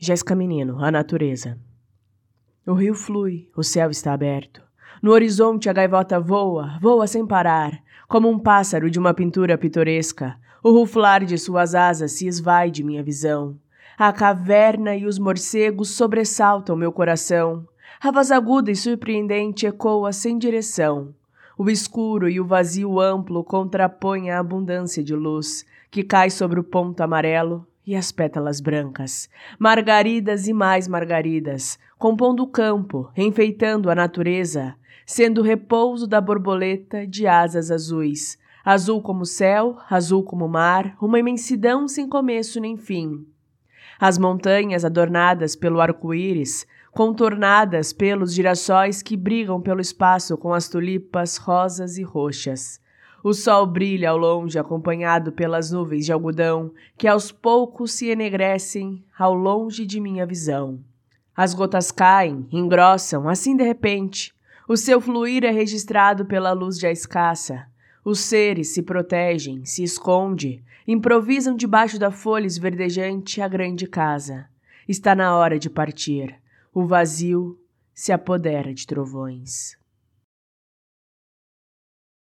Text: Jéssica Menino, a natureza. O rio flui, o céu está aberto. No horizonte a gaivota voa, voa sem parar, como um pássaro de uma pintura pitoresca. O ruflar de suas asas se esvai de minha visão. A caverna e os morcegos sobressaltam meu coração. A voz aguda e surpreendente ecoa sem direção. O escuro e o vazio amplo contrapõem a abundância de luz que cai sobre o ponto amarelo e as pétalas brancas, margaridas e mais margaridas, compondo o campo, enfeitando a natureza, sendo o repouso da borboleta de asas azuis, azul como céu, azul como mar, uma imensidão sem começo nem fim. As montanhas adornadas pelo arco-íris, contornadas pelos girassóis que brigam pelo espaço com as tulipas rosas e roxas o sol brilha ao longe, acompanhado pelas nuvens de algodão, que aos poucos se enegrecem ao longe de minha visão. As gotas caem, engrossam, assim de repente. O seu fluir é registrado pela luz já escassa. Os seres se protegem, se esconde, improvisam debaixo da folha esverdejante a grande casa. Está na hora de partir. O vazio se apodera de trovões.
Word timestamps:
Jéssica 0.00 0.32
Menino, 0.32 0.78
a 0.78 0.92
natureza. 0.92 1.58
O 2.64 2.72
rio 2.72 2.94
flui, 2.94 3.50
o 3.56 3.64
céu 3.64 3.90
está 3.90 4.12
aberto. 4.12 4.62
No 5.02 5.10
horizonte 5.10 5.68
a 5.68 5.72
gaivota 5.72 6.20
voa, 6.20 6.78
voa 6.80 7.08
sem 7.08 7.26
parar, 7.26 7.82
como 8.06 8.28
um 8.28 8.38
pássaro 8.38 8.88
de 8.88 8.96
uma 8.96 9.12
pintura 9.12 9.58
pitoresca. 9.58 10.38
O 10.62 10.70
ruflar 10.70 11.24
de 11.24 11.36
suas 11.36 11.74
asas 11.74 12.12
se 12.12 12.28
esvai 12.28 12.70
de 12.70 12.84
minha 12.84 13.02
visão. 13.02 13.58
A 13.98 14.12
caverna 14.12 14.94
e 14.94 15.04
os 15.04 15.18
morcegos 15.18 15.90
sobressaltam 15.90 16.76
meu 16.76 16.92
coração. 16.92 17.66
A 18.00 18.12
voz 18.12 18.30
aguda 18.30 18.70
e 18.70 18.76
surpreendente 18.76 19.66
ecoa 19.66 20.12
sem 20.12 20.38
direção. 20.38 21.12
O 21.56 21.68
escuro 21.68 22.28
e 22.28 22.38
o 22.40 22.46
vazio 22.46 23.00
amplo 23.00 23.42
contrapõem 23.42 24.30
a 24.30 24.38
abundância 24.38 25.02
de 25.02 25.16
luz 25.16 25.66
que 25.90 26.04
cai 26.04 26.30
sobre 26.30 26.60
o 26.60 26.64
ponto 26.64 27.00
amarelo 27.00 27.66
e 27.88 27.96
as 27.96 28.12
pétalas 28.12 28.60
brancas, 28.60 29.30
margaridas 29.58 30.46
e 30.46 30.52
mais 30.52 30.86
margaridas, 30.86 31.78
compondo 31.98 32.42
o 32.42 32.46
campo, 32.46 33.10
enfeitando 33.16 33.88
a 33.88 33.94
natureza, 33.94 34.74
sendo 35.06 35.40
o 35.40 35.42
repouso 35.42 36.06
da 36.06 36.20
borboleta 36.20 37.06
de 37.06 37.26
asas 37.26 37.70
azuis, 37.70 38.36
azul 38.62 39.00
como 39.00 39.24
céu, 39.24 39.78
azul 39.88 40.22
como 40.22 40.46
mar, 40.46 40.98
uma 41.00 41.18
imensidão 41.18 41.88
sem 41.88 42.06
começo 42.06 42.60
nem 42.60 42.76
fim. 42.76 43.26
As 43.98 44.18
montanhas 44.18 44.84
adornadas 44.84 45.56
pelo 45.56 45.80
arco-íris, 45.80 46.66
contornadas 46.92 47.94
pelos 47.94 48.34
girassóis 48.34 49.00
que 49.00 49.16
brigam 49.16 49.62
pelo 49.62 49.80
espaço 49.80 50.36
com 50.36 50.52
as 50.52 50.68
tulipas 50.68 51.38
rosas 51.38 51.96
e 51.96 52.02
roxas 52.02 52.82
o 53.22 53.32
sol 53.32 53.66
brilha 53.66 54.10
ao 54.10 54.16
longe, 54.16 54.58
acompanhado 54.58 55.32
pelas 55.32 55.70
nuvens 55.70 56.06
de 56.06 56.12
algodão, 56.12 56.72
que 56.96 57.08
aos 57.08 57.32
poucos 57.32 57.92
se 57.92 58.08
enegrecem 58.08 59.04
ao 59.18 59.34
longe 59.34 59.84
de 59.84 60.00
minha 60.00 60.24
visão. 60.24 60.78
As 61.36 61.54
gotas 61.54 61.90
caem, 61.90 62.46
engrossam, 62.50 63.28
assim 63.28 63.56
de 63.56 63.62
repente. 63.62 64.34
O 64.68 64.76
seu 64.76 65.00
fluir 65.00 65.44
é 65.44 65.50
registrado 65.50 66.26
pela 66.26 66.52
luz 66.52 66.78
já 66.78 66.90
escassa. 66.90 67.66
Os 68.04 68.20
seres 68.20 68.74
se 68.74 68.82
protegem, 68.82 69.64
se 69.64 69.82
esconde, 69.82 70.62
improvisam 70.86 71.54
debaixo 71.54 71.98
da 71.98 72.10
folha 72.10 72.46
esverdejante 72.46 73.40
a 73.40 73.48
grande 73.48 73.86
casa. 73.86 74.46
Está 74.88 75.14
na 75.14 75.36
hora 75.36 75.58
de 75.58 75.68
partir. 75.68 76.34
O 76.72 76.86
vazio 76.86 77.58
se 77.92 78.12
apodera 78.12 78.72
de 78.72 78.86
trovões. 78.86 79.76